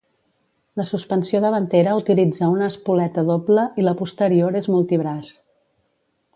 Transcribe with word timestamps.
La 0.79 0.85
suspensió 0.91 1.41
davantera 1.43 1.93
utilitza 1.99 2.49
una 2.55 2.71
espoleta 2.75 3.27
doble 3.29 3.69
i 3.83 3.87
la 3.89 3.95
posterior 4.03 4.61
és 4.65 4.73
multibraç. 4.77 5.31